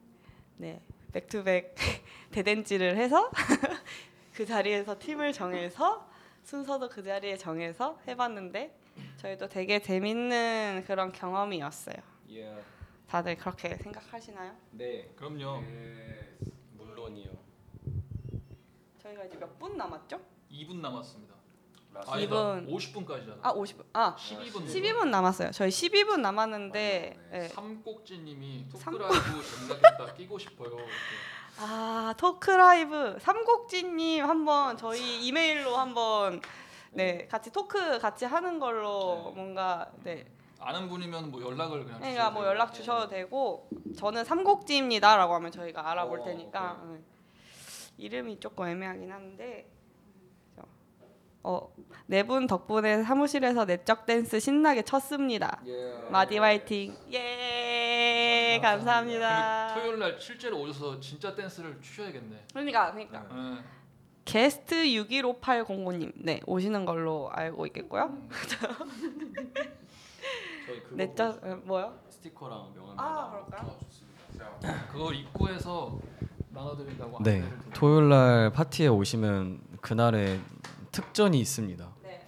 [0.58, 0.82] 네,
[1.14, 1.76] back to back
[2.32, 3.30] 대댄지를 해서
[4.34, 6.08] 그 자리에서 팀을 정해서
[6.44, 8.76] 순서도 그 자리에 정해서 해봤는데
[9.18, 11.96] 저희도 되게 재밌는 그런 경험이었어요.
[12.32, 12.58] 예.
[13.08, 14.56] 다들 그렇게 생각하시나요?
[14.72, 15.10] 네.
[15.16, 15.62] 그럼요.
[16.74, 17.32] 물론이요.
[19.02, 20.20] 저희가 이제 몇 분 남았죠?
[20.52, 21.34] 2분 남았습니다.
[22.20, 22.68] 이 분.
[22.68, 23.40] 50분까지잖아.
[23.42, 23.84] 아 50분.
[23.94, 24.66] 아 12분.
[24.68, 25.52] 12분 남았어요.
[25.52, 27.48] 저희 12분 남았는데 네.
[27.50, 30.70] 삼곡지님이 삼- 토크라이브 전략했다 끼고 싶어요.
[30.70, 30.84] 이렇게.
[31.60, 36.40] 아 토크 라이브 삼국지님 한번 저희 이메일로 한번
[36.92, 39.42] 네 같이 토크 같이 하는 걸로 네.
[39.42, 40.26] 뭔가 네
[40.60, 42.50] 아는 분이면 뭐 연락을 그냥 그러니까 주셔도 뭐 돼요.
[42.52, 47.00] 연락 주셔도 되고 저는 삼국지입니다라고 하면 저희가 알아볼 어, 테니까 네.
[47.98, 49.68] 이름이 조금 애매하긴 한데
[51.44, 51.70] 어
[52.10, 55.60] 네 분 덕분에 사무실에서 내적 댄스 신나게 쳤습니다.
[55.68, 55.94] 예.
[56.10, 59.74] 마디 화이팅 예 감사합니다.
[59.74, 62.46] 토요일 날 실제로 오셔서 진짜 댄스를 추셔야겠네.
[62.54, 63.58] 그러니까 그러니까 네.
[64.24, 68.18] 게스트 615805님 네 오시는 걸로 알고 있겠고요.
[70.66, 72.00] 저희 그거 내적 어, 뭐요?
[72.10, 73.00] 스티커랑 명함.
[73.00, 73.78] 아 그럴까요?
[74.92, 75.98] 그걸 입구에서
[76.52, 77.42] 나눠드린다고 네.
[77.42, 77.58] 안내를.
[77.74, 80.40] 토요일 날 파티에 오시면 그날에
[80.92, 81.90] 특전이 있습니다.
[82.04, 82.26] 네.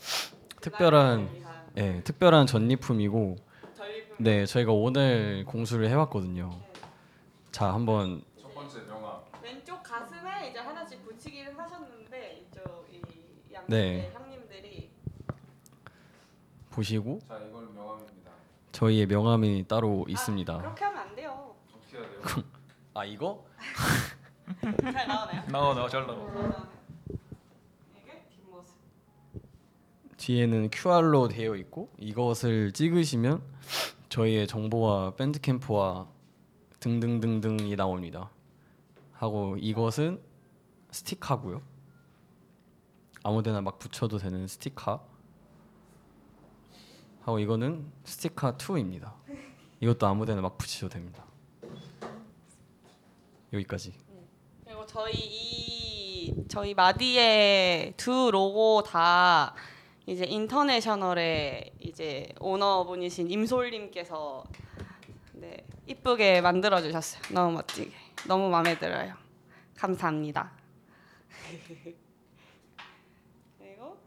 [0.61, 1.30] 특별한
[1.77, 3.36] 예, 특별한 전리품이고
[3.76, 6.52] 전리품 네, 저희가 오늘 공수를 해 왔거든요.
[7.52, 9.19] 자, 한번 첫 번째 명함.
[9.41, 12.88] 왼쪽 가슴에 이제 하나씩 붙이기를 하셨는데 이쪽
[13.49, 14.11] 이양 네.
[14.14, 14.91] 형님들이
[16.72, 18.31] 보시고 자 이걸 명함입니다.
[18.72, 20.57] 저희의 명함이 따로 있습니다.
[20.60, 21.56] 그렇게 하면 안 돼요.
[21.76, 22.44] 어떻게 해야 돼요?
[22.94, 23.45] 아 이거
[24.91, 25.44] 잘 나오나요?
[25.48, 26.68] 나와 나와 잘 나와.
[27.98, 28.76] 이게 뒷모습.
[30.30, 33.41] 뒤에는 QR로 되어 있고 이것을 찍으시면
[34.10, 36.07] 저희의 정보와 밴드 캠프와
[36.80, 38.30] 등등등등이 나옵니다.
[39.14, 40.22] 하고 이것은
[40.91, 41.64] 스티커고요.
[43.23, 45.03] 아무데나 막 붙여도 되는 스티커.
[47.22, 49.14] 하고 이거는 스티커 2입니다.
[49.80, 51.26] 이것도 아무데나 막 붙이셔도 됩니다.
[53.51, 53.95] 여기까지.
[54.64, 59.56] 그리고 저희 이 저희 마디의 두 로고 다
[60.10, 64.44] 이제 인터내셔널의 이제 오너분이신 임솔님께서
[65.34, 67.22] 네 이쁘게 만들어 주셨어요.
[67.31, 67.91] 너무 멋지게
[68.27, 69.14] 너무 마음에 들어요.
[69.77, 70.52] 감사합니다.
[73.60, 73.98] 그리고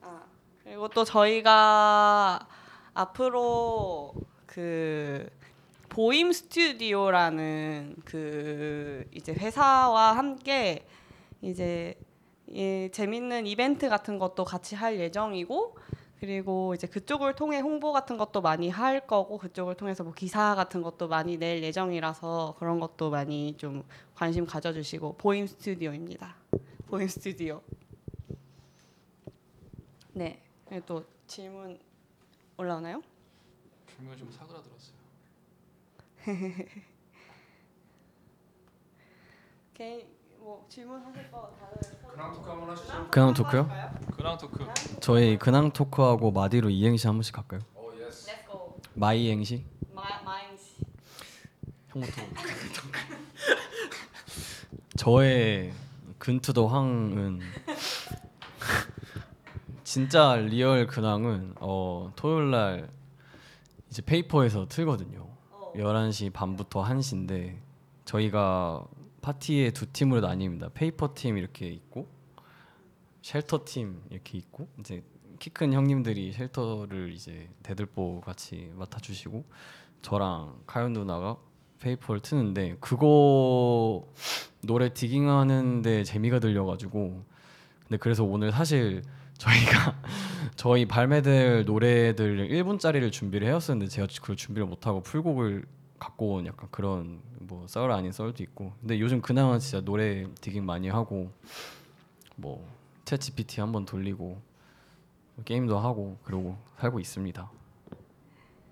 [0.00, 0.24] 아
[0.64, 2.48] 그리고 또 저희가
[2.94, 4.12] 앞으로
[4.46, 5.30] 그
[5.88, 10.84] 보임 스튜디오라는 그 이제 회사와 함께
[11.42, 11.94] 이제
[12.50, 15.76] 예, 재밌는 이벤트 같은 것도 같이 할 예정이고
[16.20, 20.80] 그리고 이제 그쪽을 통해 홍보 같은 것도 많이 할 거고 그쪽을 통해서 뭐 기사 같은
[20.80, 23.82] 것도 많이 낼 예정이라서 그런 것도 많이 좀
[24.14, 26.36] 관심 가져주시고 보임 스튜디오입니다.
[26.86, 27.60] 보임 스튜디오.
[30.12, 30.40] 네.
[30.68, 31.80] 그리고 또 질문
[32.56, 33.02] 올라오나요?
[33.96, 34.96] 질문 좀 사그라들었어요.
[39.74, 40.06] 개인
[40.42, 43.08] 뭐 질문하실 거 다들 그랑 토크 한번 하시죠.
[43.10, 43.68] 그냥 토크요?
[44.16, 44.66] 그랑 talk.
[45.00, 47.60] 저희 근황 talk하고 마디로 이행시 한 번씩 할까요?
[47.76, 48.28] 오 yes.
[48.28, 48.76] Let's go.
[48.94, 49.64] 마이 행시?
[49.94, 50.84] 마 마인스.
[51.88, 52.22] 형부터.
[54.96, 55.72] 저의
[56.18, 57.40] 근 to the 황은
[59.84, 62.88] 진짜 real 근황은 어, 토요일 날
[63.90, 65.28] 이제 페이퍼에서 틀거든요.
[65.76, 67.58] 11시 반부터 1시인데
[68.04, 68.84] 저희가
[69.22, 70.72] 파티에 두 팀으로 나뉩니다.
[70.74, 72.08] 페이퍼 팀 이렇게 있고
[73.22, 75.02] 쉘터 팀 이렇게 있고 이제
[75.38, 79.44] 키 큰 형님들이 쉘터를 이제 대들보 같이 맡아 주시고
[80.02, 81.36] 저랑 카연 누나가
[81.80, 84.06] 페이퍼를 트는데 그거
[84.62, 87.24] 노래 digging하는데 재미가 들려가지고
[87.80, 89.02] 근데 그래서 오늘 사실
[89.38, 90.00] 저희가
[90.54, 95.64] 저희 발매될 노래들 1분짜리를 준비를 해왔었는데 제가 그걸 준비를 못하고 full곡을
[96.02, 100.64] 갖고 온 약간 그런 뭐 썰 아닌 썰도 있고 근데 요즘 그나마 진짜 노래 digging
[100.64, 101.30] 많이 하고
[102.36, 102.66] 뭐
[103.04, 104.40] 챗GPT 한번 돌리고
[105.44, 107.50] 게임도 하고 그러고 살고 있습니다.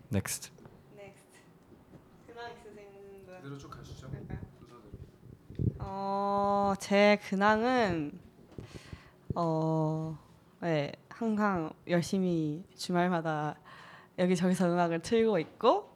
[0.09, 0.51] Next.
[0.97, 1.39] Next.
[2.27, 3.36] 근황 있으신 분?
[3.36, 4.11] 그대로 쭉 가시죠.
[5.78, 8.19] 어, 제 근황은
[9.36, 10.19] 어,
[10.61, 13.57] 네, 항상 열심히 주말마다
[14.19, 15.90] 여기저기서 음악을 틀고 있고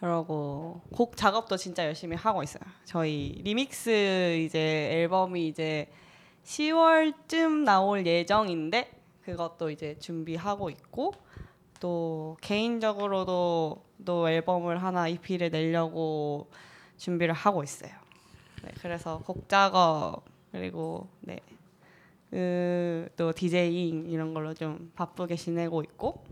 [0.00, 2.62] 그러고 곡 작업도 진짜 열심히 하고 있어요.
[2.84, 5.88] 저희 리믹스 이제 앨범이 이제
[6.44, 8.90] 10월쯤 나올 예정인데
[9.24, 11.14] 그것도 이제 준비하고 있고
[11.80, 16.48] 또 개인적으로도 또 앨범을 하나 EP를 내려고
[16.98, 17.90] 준비를 하고 있어요.
[18.62, 20.22] 네, 그래서 곡 작업
[20.52, 21.40] 그리고 네.
[22.30, 26.24] 그, 또 디제잉 이런 걸로 좀 바쁘게 지내고 있고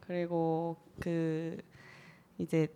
[0.00, 1.58] 그리고 그
[2.38, 2.68] 이제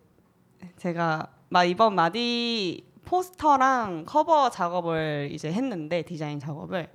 [0.76, 6.88] 제가 마 이번 마디 포스터랑 커버 작업을 이제 했는데 디자인 작업을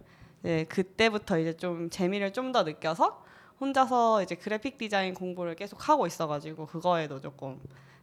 [0.43, 3.23] 네, 그때부터 이제 좀 재미를 좀 더 느껴서
[3.59, 7.59] 혼자서 이제 그래픽 디자인 공부를 계속 하고 있어가지고 그거에도 조금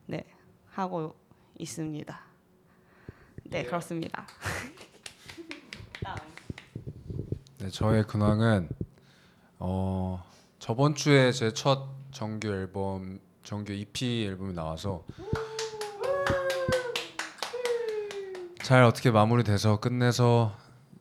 [0.06, 0.24] 네
[0.70, 1.14] 하고
[1.58, 2.20] 있습니다.
[3.44, 4.26] 네 그렇습니다.
[6.02, 6.16] 다음.
[7.58, 8.68] 네, 저의 근황은
[9.58, 10.22] 어
[10.58, 15.04] 저번 주에 제 첫 정규 앨범 정규 EP 앨범이 나와서
[18.62, 20.56] 잘 어떻게 마무리돼서 끝내서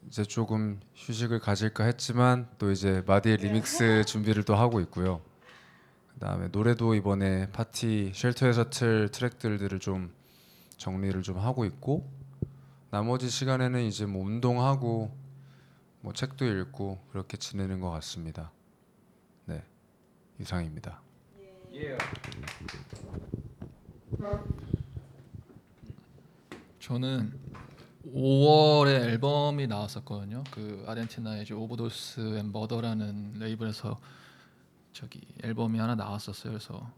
[0.07, 5.21] 이제 조금 휴식을 가질까 했지만 또 이제 마디의 리믹스 준비를 또 하고 있고요.
[6.13, 10.13] 그다음에 노래도 이번에 파티 쉘터에서 틀 트랙들을 좀
[10.77, 12.11] 정리를 좀 하고 있고
[12.89, 15.15] 나머지 시간에는 이제 뭐 운동하고
[16.01, 18.51] 뭐 책도 읽고 그렇게 지내는 것 같습니다.
[19.45, 19.63] 네
[20.39, 21.01] 이상입니다.
[26.79, 27.39] 저는
[28.13, 30.43] 5월에 앨범이 나왔었거든요.
[30.51, 33.99] 그 아르헨티나의 오버도스 앤 머더라는 레이블에서
[34.91, 36.51] 저기 앨범이 하나 나왔었어요.
[36.51, 36.91] 그래서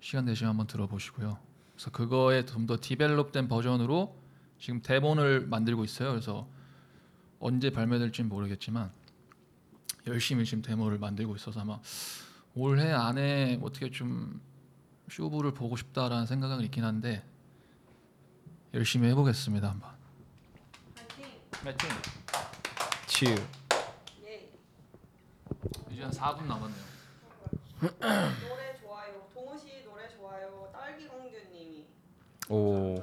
[0.00, 1.38] 시간 되시면 한번 들어보시고요.
[1.74, 4.14] 그래서 그거에 좀 더 디벨롭된 버전으로
[4.58, 6.10] 지금 대본을 만들고 있어요.
[6.10, 6.46] 그래서
[7.38, 8.90] 언제 발매될지는 모르겠지만
[10.06, 11.78] 열심히 지금 데모를 만들고 있어서 아마
[12.60, 14.40] 올해 안에 어떻게 좀
[15.08, 17.22] 쇼부를 보고 싶다라는 생각은 있긴 한데
[18.74, 19.90] 열심히 해보겠습니다 한번.
[21.62, 21.88] 파이팅.
[23.06, 23.26] 치.
[24.24, 24.50] 예.
[25.90, 26.84] 이제 한 4분 남았네요.
[28.00, 29.28] 노래 좋아요.
[29.32, 30.68] 동우 씨 노래 좋아요.
[30.72, 31.86] 딸기 공주님이.
[32.48, 32.96] 오.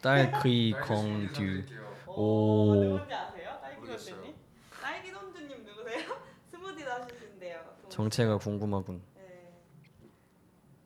[0.00, 1.62] 딸기 공주.
[2.06, 2.70] 오.
[2.70, 2.74] 오.
[2.84, 3.58] 누군지 아세요?
[3.60, 4.34] 딸기 공주님?
[4.80, 6.22] 딸기 공주님 누구세요?
[6.50, 7.76] 스무디 다시신데요.
[7.98, 9.02] 정체가 궁금하군.
[9.16, 9.52] 네.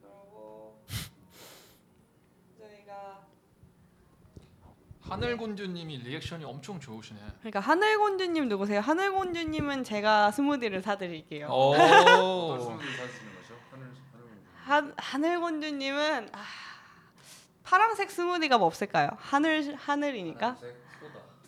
[0.01, 0.83] 그리고
[2.59, 3.27] 저희가
[5.03, 7.21] 하늘곤주님이 리액션이 엄청 좋으시네.
[7.41, 8.81] 그러니까 하늘공주님 누구세요?
[8.81, 11.49] 하늘공주님은 제가 스무디를 사드릴게요.
[11.49, 11.75] 오.
[14.65, 16.45] 한 하늘공주님은 아,
[17.63, 19.11] 파란색 스무디가 뭐 없을까요?
[19.19, 20.57] 하늘 하늘이니까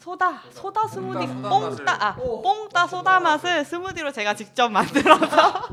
[0.05, 5.67] 소다 소다 스무디 뽕따 아 뽕따 소다 맛을 스무디로 제가 직접 만들어서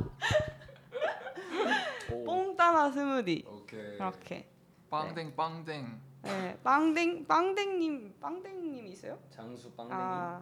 [2.26, 3.80] 뽕따 맛 스무디 오케이.
[3.96, 4.48] 이렇게
[4.90, 6.00] 빵댕 빵댕.
[6.22, 9.20] 네 빵댕 빵댕님 빵댕님 있어요?
[9.36, 10.40] 장수 아.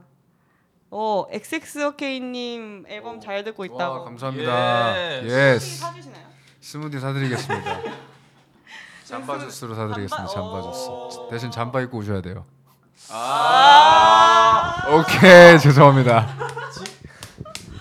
[0.91, 3.95] 오 XXOK님 앨범 잘 듣고 있다고.
[3.99, 5.23] 와 감사합니다.
[5.23, 5.25] Yes.
[5.25, 5.79] 스무디 yes.
[5.79, 6.27] 사주시나요?
[6.61, 7.81] 스무디 사드리겠습니다.
[9.05, 10.27] 잠바 주스로 사드리겠습니다.
[10.27, 10.33] 잠바?
[10.33, 10.71] 잠바 오.
[11.09, 11.19] 주스.
[11.31, 12.45] 대신 잠바 입고 오셔야 돼요.
[13.09, 14.85] 아.
[14.91, 16.27] 오케이 죄송합니다.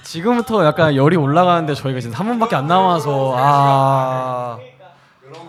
[0.05, 4.59] 지금부터 약간 열이 올라가는데 저희가 지금 3분밖에 안 남아서 아.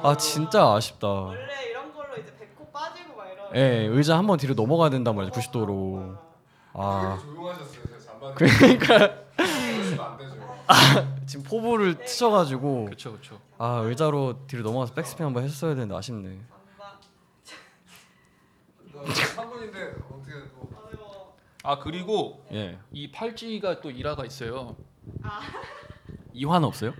[0.04, 1.08] 아 진짜 아쉽다.
[1.08, 1.40] 원래
[1.70, 3.56] 이런 걸로 이제 배꼽 빠지고 막 이런.
[3.56, 5.40] 예, 의자 한 번 뒤로 넘어가야 된단 말이죠.
[5.40, 6.18] 90도로.
[6.74, 7.18] 아.
[7.22, 7.80] 조용하셨어요.
[8.36, 8.96] 그러니까
[9.98, 11.08] 안 되죠.
[11.26, 13.40] 지금 포부를 트셔가지고 그렇죠 그렇죠.
[13.58, 16.38] 아 의자로 뒤로 넘어가서 백스핀 한번 했어야 되는데 아쉽네.
[19.06, 19.50] 잠바.
[19.50, 20.70] 3분인데 어떻게 또.
[21.64, 22.78] 아 그리고 예.
[22.94, 24.78] 이 팔찌가 또 일화가 있어요.
[26.34, 26.94] 이화는 없어요?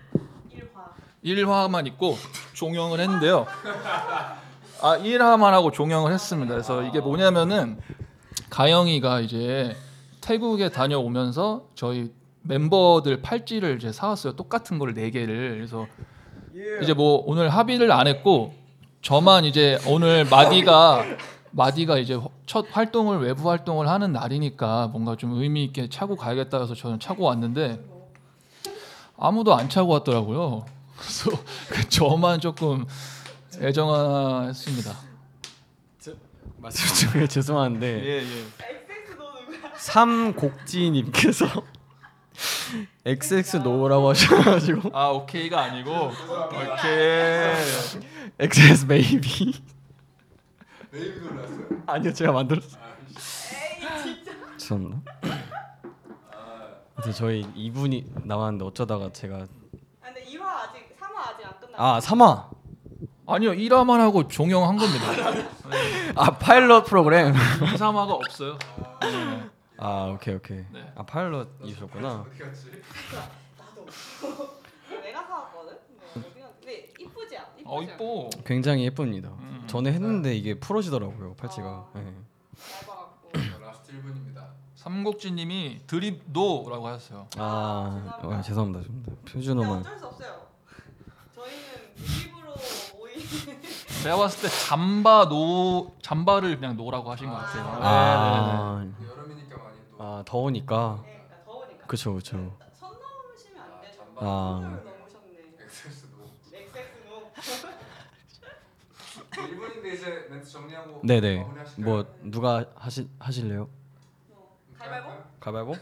[1.24, 1.46] 일화.
[1.46, 2.18] 1화만 있고
[2.54, 3.46] 종영을 했는데요.
[4.82, 6.54] 아 1화만 하고 종영을 했습니다.
[6.54, 7.80] 그래서 이게 뭐냐면은
[8.50, 9.76] 가영이가 이제
[10.22, 12.12] 태국에 다녀오면서 저희
[12.42, 14.36] 멤버들 팔찌를 이제 사왔어요.
[14.36, 15.56] 똑같은 거를 네 개를.
[15.56, 15.88] 그래서
[16.82, 18.54] 이제 뭐 오늘 합의를 안 했고
[19.02, 21.06] 저만 이제 오늘 마디가
[21.52, 26.76] 마디가 이제 첫 활동을 외부 활동을 하는 날이니까 뭔가 좀 의미 있게 차고 가야겠다 해서
[26.76, 27.84] 저는 차고 왔는데
[29.18, 30.66] 아무도 안 차고 왔더라고요.
[30.98, 31.32] 그래서
[31.70, 32.86] 그 저만 조금
[33.60, 35.10] 애정화했습니다.
[36.62, 38.18] 말씀 중에 죄송한데 예.
[38.18, 39.72] XX 너 누구야?
[39.76, 41.46] 삼곡지님께서
[43.06, 45.90] XX 노라고 하셔가지고 아 오케이가 아니고
[46.52, 48.04] 오케이.
[48.40, 49.54] XS 베이비
[50.92, 51.84] 네이비 놀랐어요.
[51.88, 52.82] 아니요 제가 만들었어요.
[53.10, 54.32] 에이 진짜.
[54.58, 55.02] 죄송합니다.
[56.96, 59.48] 근데 저희 2분이 남았는데 어쩌다가 제가 아,
[60.02, 61.78] 근데 2화 아직 3화 아직 안 끝났어.
[61.78, 62.50] 아 3화
[63.28, 65.06] 아니요 1화만 하고 종영한 겁니다.
[66.16, 67.38] 아 파일럿 프로그램 2,
[67.78, 68.58] 3화가 없어요.
[69.78, 70.92] 아 오케이 오케이 네.
[70.96, 72.26] 아 파일럿이셨구나
[75.04, 75.78] 내가 사왔거든.
[75.96, 77.46] 뭐 어디 갔- 근데 이쁘지 않?
[77.58, 78.30] 이쁘지 어 이뻐.
[78.46, 79.30] 굉장히 예쁩니다.
[79.30, 79.59] 음.
[79.70, 81.88] 전에 했는데 이게 풀어지더라고요 팔찌가.
[83.62, 84.48] 라스트 1분입니다.
[84.76, 87.28] 삼국지님이 드립 노라고 하셨어요.
[87.38, 88.82] 아 어, 죄송합니다 죄송합니다.
[88.88, 90.48] 근데 표준어만 어쩔 수 없어요.
[91.36, 91.62] 저희는
[91.98, 92.56] 무입으로
[92.98, 93.14] 모이.
[94.04, 97.64] 제가 봤을 때 잠바 노 잠바를 그냥 노라고 하신 것 같아요.
[97.64, 97.84] 네, 네, 네.
[97.84, 98.86] 아,
[99.18, 101.86] 여름이니까 많이 또 아 더우니까 그러니까 더우니까.
[101.88, 102.58] 그쵸 그쵸.
[102.74, 104.02] 선 넘으시면 안 되죠.
[104.16, 104.60] 아.
[104.64, 105.66] 선을 넘으셨네.
[105.66, 106.18] 엑세스도
[106.54, 107.32] XX 노.
[109.48, 111.86] 1분인데 이제 멘트 정리하고 네네 마무리하실까요?
[111.86, 113.70] 뭐 누가 하시 하실래요?
[114.78, 115.24] 가위바위보?
[115.40, 115.74] 가위바위보?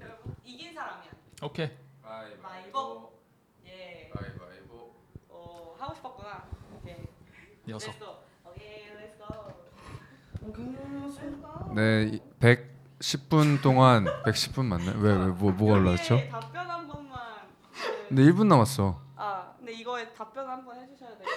[0.00, 1.10] 여러분 이긴 사람이야.
[1.42, 1.70] 오케이.
[2.02, 3.12] 가위바위보.
[3.66, 4.10] 예.
[4.14, 4.94] 가위바위보.
[5.28, 6.48] 어 하고 싶었구나.
[6.76, 6.96] 오케이.
[7.66, 7.94] 녀석.
[7.94, 8.16] Let's go.
[8.50, 9.26] 오케이, let's go.
[11.74, 14.96] 네, 110분 동안 110분 맞나요?
[14.98, 16.14] 왜 왜 뭐 뭐가 올라왔죠?
[16.14, 17.20] 여기에 답변 한 번만.
[17.72, 18.98] 그- 근데 1분 남았어.
[19.16, 21.28] 아, 근데 이거에 답변 한 번 해주셔야 돼요.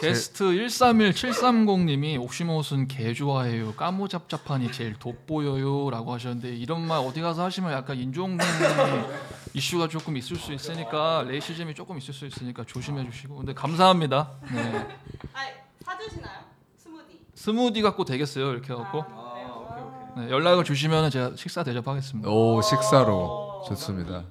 [0.00, 3.72] 게스트 131730님이 옥시모순 개 좋아해요.
[3.74, 8.38] 까무잡잡하니 제일 돋보여요라고 하셨는데 이런 말 어디 가서 하시면 약간 인종
[9.54, 13.36] 이슈가 조금 있을 수 있으니까 레이시즘이 조금 있을 수 있으니까 조심해 주시고.
[13.36, 14.32] 근데 감사합니다.
[14.52, 14.86] 네.
[15.32, 15.40] 아,
[15.84, 16.38] 사주시나요?
[16.76, 17.20] 스무디.
[17.34, 18.52] 스무디 갖고 되겠어요.
[18.52, 20.14] 이렇게 갖고 아, 그래요?
[20.16, 22.28] 네, 연락을 주시면 제가 식사 대접하겠습니다.
[22.30, 24.24] 오 식사로 좋습니다.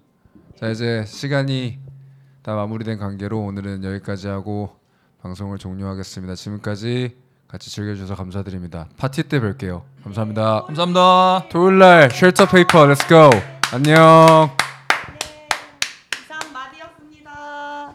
[0.60, 1.80] 자 이제 시간이
[2.42, 4.78] 다 마무리된 관계로 오늘은 여기까지 하고
[5.28, 6.36] 방송을 종료하겠습니다.
[6.36, 7.18] 지금까지
[7.50, 8.88] 같이 즐겨주셔서 감사드립니다.
[8.98, 9.82] 파티 때 뵐게요.
[10.04, 10.64] 감사합니다.
[10.68, 11.46] 감사합니다.
[11.50, 13.30] 토요일 날 쉘터 페이퍼 let's go
[13.74, 14.67] 안녕.